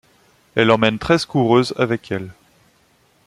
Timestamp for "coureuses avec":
1.25-2.11